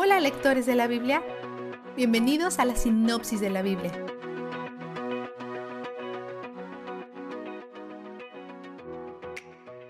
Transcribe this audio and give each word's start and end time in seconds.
Hola 0.00 0.20
lectores 0.20 0.64
de 0.64 0.76
la 0.76 0.86
Biblia, 0.86 1.24
bienvenidos 1.96 2.60
a 2.60 2.64
la 2.64 2.76
sinopsis 2.76 3.40
de 3.40 3.50
la 3.50 3.62
Biblia. 3.62 3.90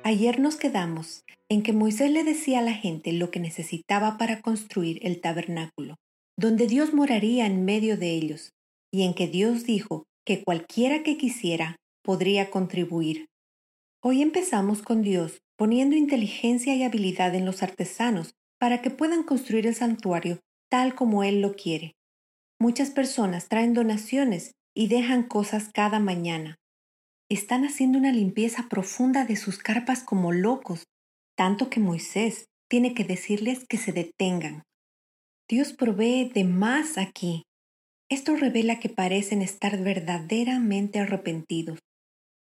Ayer 0.03 0.41
nos 0.41 0.57
quedamos 0.57 1.25
en 1.51 1.63
que 1.63 1.75
Moisés 1.75 2.11
le 2.11 2.25
decía 2.25 2.61
a 2.61 2.63
la 2.63 2.73
gente 2.73 3.13
lo 3.13 3.31
que 3.31 3.39
necesitaba 3.39 4.17
para 4.17 4.41
construir 4.41 4.99
el 5.03 5.21
tabernáculo, 5.21 5.97
donde 6.39 6.67
Dios 6.67 6.95
moraría 6.95 7.45
en 7.45 7.67
medio 7.67 7.99
de 7.99 8.13
ellos, 8.13 8.53
y 8.91 9.03
en 9.03 9.13
que 9.13 9.27
Dios 9.27 9.65
dijo 9.65 10.05
que 10.25 10.43
cualquiera 10.43 11.03
que 11.03 11.19
quisiera 11.19 11.77
podría 12.03 12.49
contribuir. 12.49 13.27
Hoy 14.03 14.23
empezamos 14.23 14.81
con 14.81 15.03
Dios 15.03 15.43
poniendo 15.59 15.97
inteligencia 15.97 16.75
y 16.75 16.83
habilidad 16.83 17.35
en 17.35 17.45
los 17.45 17.63
artesanos 17.63 18.33
para 18.59 18.83
que 18.83 18.91
puedan 18.91 19.23
construir 19.23 19.67
el 19.67 19.75
santuario 19.75 20.41
tal 20.69 20.95
como 20.95 21.25
Él 21.25 21.41
lo 21.41 21.55
quiere. 21.55 21.95
Muchas 22.61 22.91
personas 22.91 23.49
traen 23.49 23.73
donaciones 23.73 24.53
y 24.75 24.89
dejan 24.89 25.23
cosas 25.23 25.71
cada 25.73 25.99
mañana. 25.99 26.57
Están 27.31 27.65
haciendo 27.65 27.99
una 27.99 28.13
limpieza 28.13 28.67
profunda 28.69 29.25
de 29.25 29.37
sus 29.37 29.59
carpas 29.59 30.03
como 30.03 30.33
locos, 30.33 30.85
tanto 31.37 31.71
que 31.71 31.81
Moisés 31.81 32.47
tiene 32.69 32.95
que 32.95 33.05
decirles 33.05 33.65
que 33.69 33.79
se 33.79 33.93
detengan. 33.93 34.63
Dios 35.49 35.73
provee 35.73 36.31
de 36.35 36.45
más 36.45 36.99
aquí. 36.99 37.45
Esto 38.11 38.37
revela 38.37 38.81
que 38.81 38.89
parecen 38.89 39.43
estar 39.43 39.79
verdaderamente 39.83 40.99
arrepentidos. 40.99 41.79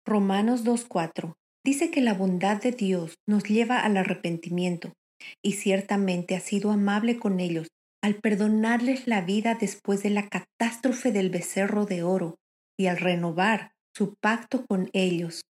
Romanos 0.04 0.64
2.4 0.64 1.34
dice 1.64 1.90
que 1.90 2.00
la 2.00 2.14
bondad 2.14 2.62
de 2.62 2.72
Dios 2.72 3.16
nos 3.26 3.44
lleva 3.44 3.80
al 3.80 3.96
arrepentimiento, 3.96 4.92
y 5.42 5.52
ciertamente 5.52 6.36
ha 6.36 6.40
sido 6.40 6.70
amable 6.70 7.18
con 7.18 7.40
ellos 7.40 7.68
al 8.02 8.16
perdonarles 8.16 9.06
la 9.06 9.20
vida 9.20 9.56
después 9.60 10.02
de 10.02 10.10
la 10.10 10.28
catástrofe 10.28 11.12
del 11.12 11.30
becerro 11.30 11.84
de 11.84 12.02
oro 12.02 12.36
y 12.78 12.86
al 12.86 12.96
renovar 12.96 13.72
su 13.94 14.14
pacto 14.20 14.64
con 14.66 14.88
ellos. 14.92 15.42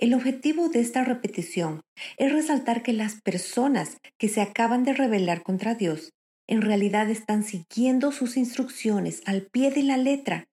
El 0.00 0.14
objetivo 0.14 0.68
de 0.68 0.80
esta 0.80 1.02
repetición 1.02 1.80
es 2.16 2.32
resaltar 2.32 2.84
que 2.84 2.92
las 2.92 3.20
personas 3.20 3.96
que 4.16 4.28
se 4.28 4.40
acaban 4.40 4.84
de 4.84 4.92
rebelar 4.92 5.42
contra 5.42 5.74
Dios 5.74 6.10
en 6.48 6.62
realidad 6.62 7.10
están 7.10 7.42
siguiendo 7.42 8.12
sus 8.12 8.36
instrucciones 8.36 9.22
al 9.26 9.48
pie 9.52 9.70
de 9.70 9.82
la 9.82 9.96
letra. 9.96 10.46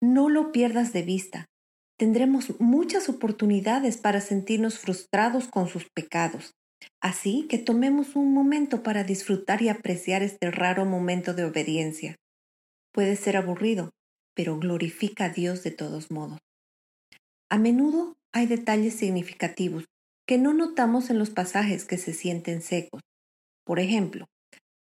No 0.00 0.28
lo 0.28 0.52
pierdas 0.52 0.92
de 0.92 1.02
vista. 1.02 1.46
Tendremos 1.98 2.58
muchas 2.60 3.08
oportunidades 3.08 3.98
para 3.98 4.20
sentirnos 4.20 4.78
frustrados 4.78 5.48
con 5.48 5.68
sus 5.68 5.90
pecados. 5.90 6.54
Así 7.00 7.46
que 7.48 7.58
tomemos 7.58 8.16
un 8.16 8.32
momento 8.32 8.82
para 8.82 9.04
disfrutar 9.04 9.62
y 9.62 9.68
apreciar 9.68 10.22
este 10.22 10.50
raro 10.50 10.84
momento 10.84 11.34
de 11.34 11.44
obediencia. 11.44 12.16
Puede 12.92 13.16
ser 13.16 13.36
aburrido, 13.36 13.90
pero 14.34 14.58
glorifica 14.58 15.26
a 15.26 15.28
Dios 15.28 15.62
de 15.62 15.70
todos 15.70 16.10
modos. 16.10 16.38
A 17.50 17.58
menudo 17.58 18.16
hay 18.32 18.46
detalles 18.46 18.94
significativos 18.94 19.84
que 20.26 20.38
no 20.38 20.54
notamos 20.54 21.10
en 21.10 21.18
los 21.18 21.30
pasajes 21.30 21.84
que 21.84 21.98
se 21.98 22.12
sienten 22.12 22.62
secos. 22.62 23.02
Por 23.64 23.78
ejemplo, 23.78 24.26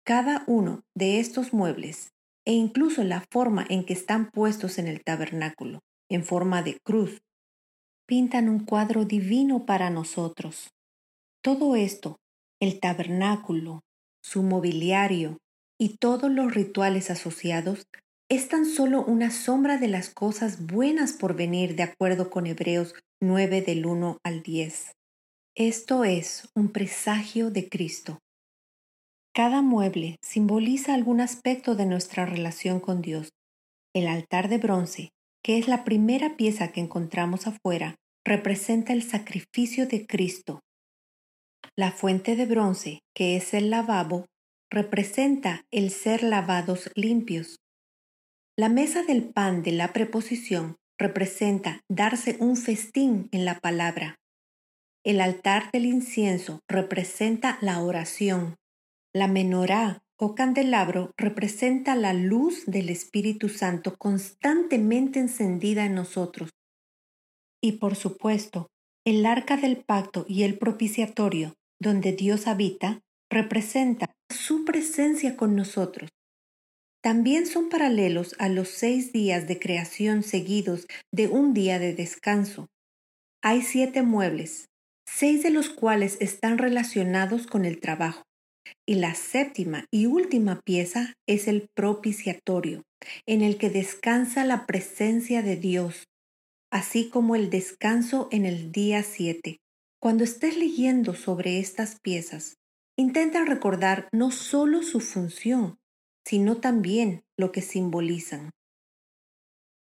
cada 0.05 0.45
uno 0.47 0.83
de 0.95 1.21
estos 1.21 1.53
muebles 1.53 2.13
e 2.45 2.53
incluso 2.53 3.05
la 3.05 3.25
forma 3.31 3.65
en 3.69 3.85
que 3.85 3.93
están 3.93 4.31
puestos 4.31 4.79
en 4.79 4.89
el 4.89 5.03
tabernáculo, 5.05 5.81
en 6.09 6.25
forma 6.25 6.63
de 6.63 6.79
cruz, 6.85 7.23
pintan 8.07 8.49
un 8.49 8.65
cuadro 8.65 9.05
divino 9.05 9.65
para 9.65 9.91
nosotros. 9.91 10.71
Todo 11.43 11.75
esto, 11.75 12.21
el 12.61 12.79
tabernáculo, 12.79 13.81
su 14.23 14.45
mobiliario 14.45 15.39
y 15.77 15.97
todos 15.97 16.31
los 16.31 16.55
rituales 16.55 17.11
asociados, 17.11 17.89
es 18.31 18.49
tan 18.49 18.65
solo 18.65 19.05
una 19.05 19.33
sombra 19.33 19.77
de 19.77 19.89
las 19.89 20.09
cosas 20.09 20.65
buenas 20.67 21.13
por 21.13 21.35
venir 21.35 21.75
de 21.75 21.83
acuerdo 21.83 22.31
con 22.31 22.47
Hebreos 22.47 22.95
9 23.21 23.61
del 23.61 23.87
1 23.87 24.19
al 24.23 24.45
10. 24.45 24.93
Esto 25.57 26.05
es 26.05 26.49
un 26.55 26.71
presagio 26.71 27.51
de 27.51 27.69
Cristo. 27.69 28.21
Cada 29.35 29.63
mueble 29.63 30.19
simboliza 30.23 30.95
algún 30.95 31.21
aspecto 31.21 31.75
de 31.75 31.87
nuestra 31.87 32.25
relación 32.25 32.79
con 32.79 33.03
Dios. 33.03 33.31
El 33.93 34.07
altar 34.07 34.49
de 34.49 34.59
bronce, 34.59 35.11
que 35.43 35.59
es 35.59 35.67
la 35.67 35.83
primera 35.83 36.37
pieza 36.37 36.69
que 36.69 36.81
encontramos 36.81 37.49
afuera, 37.49 37.97
representa 38.25 38.93
el 38.93 39.03
sacrificio 39.03 39.89
de 39.89 40.07
Cristo 40.07 40.61
la 41.77 41.91
fuente 41.91 42.37
de 42.37 42.45
bronce, 42.45 43.01
que 43.15 43.37
es 43.37 43.55
el 43.55 43.71
lavabo, 43.71 44.27
representa 44.71 45.65
el 45.71 45.91
ser 45.91 46.23
lavados 46.23 46.91
limpios. 46.95 47.61
La 48.59 48.69
mesa 48.69 49.03
del 49.03 49.25
pan 49.25 49.63
de 49.63 49.73
la 49.73 49.95
preposición 49.95 50.77
representa 50.99 51.81
darse 51.89 52.37
un 52.41 52.57
festín 52.57 53.29
en 53.33 53.47
la 53.47 53.59
palabra. 53.59 54.17
El 55.03 55.21
altar 55.21 55.71
del 55.73 55.87
incienso 55.87 56.61
representa 56.69 57.59
la 57.63 57.81
oración. 57.83 58.57
La 59.15 59.27
menorá 59.27 60.03
o 60.19 60.35
candelabro 60.35 61.13
representa 61.17 61.97
la 61.97 62.13
luz 62.13 62.67
del 62.67 62.91
Espíritu 62.91 63.49
Santo 63.49 63.97
constantemente 63.97 65.19
encendida 65.19 65.87
en 65.87 65.95
nosotros. 65.95 66.51
Y 67.63 67.73
por 67.73 67.97
supuesto, 67.97 68.69
el 69.05 69.25
arca 69.27 69.57
del 69.57 69.79
pacto 69.79 70.25
y 70.29 70.45
el 70.45 70.59
propiciatorio 70.59 71.55
donde 71.83 72.13
Dios 72.13 72.47
habita, 72.47 73.01
representa 73.31 74.15
su 74.31 74.65
presencia 74.65 75.37
con 75.37 75.57
nosotros. 75.57 76.09
También 77.03 77.47
son 77.47 77.69
paralelos 77.69 78.37
a 78.39 78.49
los 78.49 78.69
seis 78.69 79.13
días 79.13 79.49
de 79.49 79.59
creación 79.59 80.23
seguidos 80.23 80.87
de 81.13 81.27
un 81.27 81.53
día 81.53 81.81
de 81.81 81.93
descanso. 81.93 82.69
Hay 83.43 83.63
siete 83.63 84.03
muebles, 84.03 84.67
seis 85.05 85.43
de 85.43 85.51
los 85.51 85.69
cuales 85.69 86.17
están 86.21 86.59
relacionados 86.59 87.49
con 87.49 87.65
el 87.65 87.81
trabajo. 87.81 88.23
Y 88.87 88.95
la 88.95 89.17
séptima 89.17 89.87
y 89.93 90.07
última 90.07 90.61
pieza 90.65 91.15
es 91.29 91.49
el 91.49 91.67
propiciatorio, 91.75 92.83
en 93.27 93.43
el 93.43 93.59
que 93.59 93.71
descansa 93.71 94.45
la 94.45 94.67
presencia 94.67 95.43
de 95.43 95.57
Dios, 95.57 96.05
así 96.71 97.11
como 97.11 97.35
el 97.35 97.51
descanso 97.51 98.29
en 98.31 98.47
el 98.47 98.71
día 98.71 99.03
siete. 99.03 99.59
Cuando 100.03 100.25
estés 100.25 100.57
leyendo 100.57 101.15
sobre 101.15 101.61
estas 101.61 102.01
piezas, 102.01 102.57
intenta 102.99 103.45
recordar 103.45 104.09
no 104.11 104.33
solo 104.33 104.83
su 104.83 104.99
función, 104.99 105.79
sino 106.27 106.57
también 106.57 107.23
lo 107.39 107.53
que 107.53 107.63
simbolizan. 107.63 108.51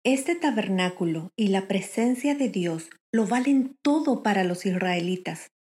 Este 0.05 0.35
tabernáculo 0.35 1.31
y 1.37 1.49
la 1.49 1.69
presencia 1.69 2.35
de 2.35 2.49
Dios 2.49 2.91
lo 3.13 3.25
valen 3.25 3.77
todo 3.83 4.25
para 4.25 4.43
los 4.43 4.67
israelitas. 4.67 5.53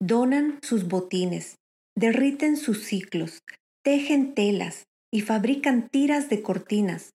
Donan 0.00 0.60
sus 0.62 0.88
botines, 0.88 1.58
derriten 1.94 2.56
sus 2.56 2.84
ciclos, 2.84 3.42
tejen 3.84 4.34
telas 4.34 4.86
y 5.12 5.20
fabrican 5.20 5.90
tiras 5.90 6.30
de 6.30 6.40
cortinas, 6.40 7.10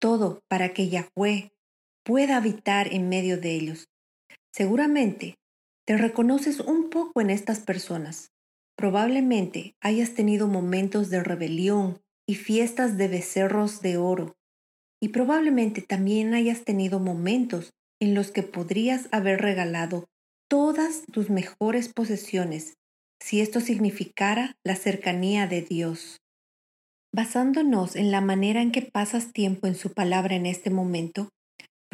todo 0.00 0.40
para 0.48 0.74
que 0.74 0.88
Yahweh 0.88 1.52
pueda 2.02 2.38
habitar 2.38 2.92
en 2.92 3.08
medio 3.08 3.38
de 3.38 3.54
ellos. 3.54 3.86
Seguramente 4.52 5.36
te 5.86 5.96
reconoces 5.96 6.60
un 6.60 6.88
poco 6.90 7.20
en 7.20 7.30
estas 7.30 7.60
personas. 7.60 8.32
Probablemente 8.76 9.76
hayas 9.80 10.14
tenido 10.14 10.48
momentos 10.48 11.10
de 11.10 11.22
rebelión 11.22 12.00
y 12.26 12.36
fiestas 12.36 12.96
de 12.96 13.08
becerros 13.08 13.82
de 13.82 13.98
oro. 13.98 14.36
Y 15.00 15.08
probablemente 15.08 15.82
también 15.82 16.34
hayas 16.34 16.64
tenido 16.64 16.98
momentos 16.98 17.74
en 18.00 18.14
los 18.14 18.30
que 18.30 18.42
podrías 18.42 19.08
haber 19.12 19.40
regalado 19.40 20.06
todas 20.48 21.04
tus 21.12 21.30
mejores 21.30 21.92
posesiones 21.92 22.74
si 23.20 23.40
esto 23.40 23.60
significara 23.60 24.56
la 24.64 24.76
cercanía 24.76 25.46
de 25.46 25.62
Dios. 25.62 26.18
Basándonos 27.12 27.96
en 27.96 28.10
la 28.10 28.20
manera 28.20 28.60
en 28.60 28.72
que 28.72 28.82
pasas 28.82 29.32
tiempo 29.32 29.66
en 29.66 29.74
su 29.74 29.92
palabra 29.92 30.34
en 30.34 30.46
este 30.46 30.70
momento, 30.70 31.28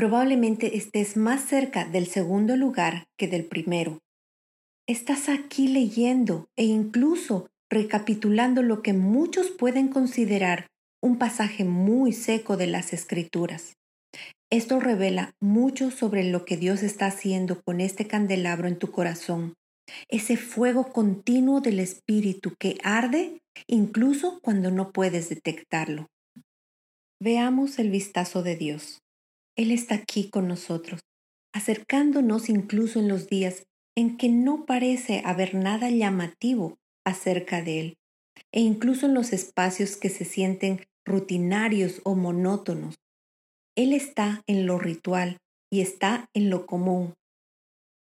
probablemente 0.00 0.79
estés 0.79 1.19
más 1.19 1.44
cerca 1.44 1.85
del 1.85 2.06
segundo 2.06 2.56
lugar 2.56 3.05
que 3.19 3.29
del 3.29 3.44
primero. 3.44 3.99
Estás 4.88 5.29
aquí 5.29 5.69
leyendo 5.69 6.49
e 6.56 6.64
incluso 6.64 7.50
recapitulando 7.69 8.62
lo 8.62 8.81
que 8.81 8.94
muchos 8.94 9.50
pueden 9.50 9.88
considerar 9.88 10.69
un 11.02 11.19
pasaje 11.19 11.64
muy 11.64 12.14
seco 12.14 12.56
de 12.56 12.67
las 12.67 12.94
escrituras. 12.94 13.75
Esto 14.50 14.81
revela 14.81 15.35
mucho 15.38 15.91
sobre 15.91 16.25
lo 16.25 16.46
que 16.46 16.56
Dios 16.56 16.82
está 16.82 17.05
haciendo 17.05 17.61
con 17.61 17.82
este 17.82 18.06
candelabro 18.06 18.69
en 18.69 18.79
tu 18.79 18.91
corazón, 18.91 19.53
ese 20.08 20.38
fuego 20.38 20.94
continuo 20.94 21.61
del 21.61 21.79
Espíritu 21.79 22.55
que 22.58 22.79
arde 22.82 23.43
incluso 23.67 24.41
cuando 24.41 24.70
no 24.70 24.93
puedes 24.93 25.29
detectarlo. 25.29 26.06
Veamos 27.20 27.79
el 27.79 27.91
vistazo 27.91 28.43
de 28.43 28.56
Dios. 28.56 29.03
Él 29.61 29.73
está 29.73 29.97
aquí 29.97 30.31
con 30.31 30.49
nosotros, 30.49 31.03
acercándonos 31.53 32.49
incluso 32.49 32.99
en 32.99 33.09
los 33.09 33.29
días 33.29 33.67
en 33.95 34.17
que 34.17 34.31
no 34.31 34.65
parece 34.65 35.21
haber 35.23 35.55
nada 35.55 35.91
llamativo 35.91 36.79
acerca 37.05 37.61
de 37.61 37.81
Él. 37.81 37.97
e 38.53 38.61
incluso 38.61 39.05
en 39.05 39.12
los 39.12 39.35
espacios 39.35 39.99
que 39.99 40.09
se 40.09 40.25
sienten 40.25 40.87
rutinarios 41.05 42.01
o 42.05 42.15
monótonos. 42.15 42.95
Él 43.77 43.93
está 43.93 44.43
en 44.47 44.67
lo 44.67 44.79
ritual 44.79 45.37
y 45.71 45.83
está 45.83 46.31
en 46.33 46.49
lo 46.49 46.65
común. 46.65 47.13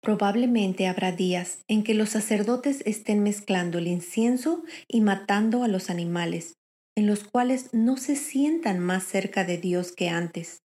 Probablemente 0.04 0.86
habrá 0.86 1.12
días 1.12 1.64
en 1.68 1.84
que 1.84 1.96
los 1.96 2.10
sacerdotes 2.10 2.84
estén 2.86 3.24
mezclando 3.24 3.80
el 3.80 3.88
incienso 3.88 4.64
y 4.88 5.02
matando 5.02 5.64
a 5.64 5.68
los 5.68 5.90
animales, 5.90 6.54
en 6.96 7.08
los 7.08 7.24
cuales 7.24 7.74
no 7.74 7.98
se 7.98 8.16
sientan 8.16 8.80
más 8.80 9.04
cerca 9.04 9.44
de 9.44 9.58
Dios 9.58 9.92
que 9.92 10.10
antes. 10.10 10.62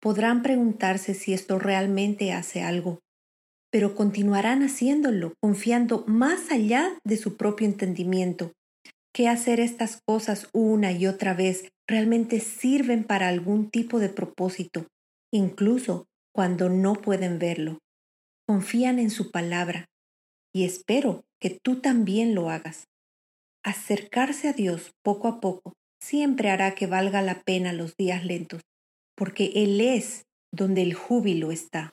Podrán 0.00 0.42
preguntarse 0.42 1.14
si 1.14 1.32
esto 1.32 1.58
realmente 1.58 2.32
hace 2.32 2.62
algo, 2.62 3.00
pero 3.70 3.94
continuarán 3.94 4.62
haciéndolo, 4.62 5.34
confiando 5.42 6.04
más 6.06 6.50
allá 6.50 6.98
de 7.04 7.16
su 7.16 7.36
propio 7.36 7.66
entendimiento, 7.66 8.52
que 9.12 9.28
hacer 9.28 9.58
estas 9.58 10.00
cosas 10.06 10.48
una 10.52 10.92
y 10.92 11.06
otra 11.06 11.34
vez 11.34 11.68
realmente 11.88 12.40
sirven 12.40 13.04
para 13.04 13.28
algún 13.28 13.70
tipo 13.70 13.98
de 13.98 14.08
propósito, 14.08 14.86
incluso 15.32 16.06
cuando 16.32 16.68
no 16.68 16.94
pueden 16.94 17.38
verlo. 17.38 17.78
Confían 18.46 18.98
en 18.98 19.10
su 19.10 19.30
palabra 19.30 19.86
y 20.54 20.64
espero 20.64 21.24
que 21.40 21.58
tú 21.62 21.80
también 21.80 22.34
lo 22.34 22.50
hagas. 22.50 22.84
Acercarse 23.64 24.48
a 24.48 24.52
Dios 24.52 24.92
poco 25.02 25.28
a 25.28 25.40
poco 25.40 25.72
siempre 26.00 26.50
hará 26.50 26.74
que 26.74 26.86
valga 26.86 27.20
la 27.22 27.42
pena 27.42 27.72
los 27.72 27.96
días 27.96 28.24
lentos, 28.24 28.62
porque 29.18 29.52
Él 29.54 29.80
es 29.80 30.26
donde 30.50 30.82
el 30.82 30.94
júbilo 30.94 31.50
está. 31.50 31.92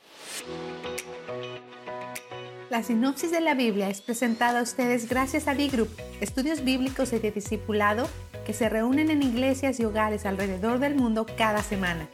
La 2.69 2.83
sinopsis 2.83 3.31
de 3.31 3.41
la 3.41 3.53
Biblia 3.53 3.89
es 3.89 4.01
presentada 4.01 4.59
a 4.59 4.63
ustedes 4.63 5.09
gracias 5.09 5.47
a 5.47 5.53
B-Group, 5.53 5.89
estudios 6.21 6.63
bíblicos 6.63 7.13
y 7.13 7.19
de 7.19 7.31
discipulado 7.31 8.07
que 8.45 8.53
se 8.53 8.69
reúnen 8.69 9.09
en 9.09 9.23
iglesias 9.23 9.79
y 9.79 9.85
hogares 9.85 10.25
alrededor 10.25 10.79
del 10.79 10.95
mundo 10.95 11.25
cada 11.37 11.63
semana. 11.63 12.07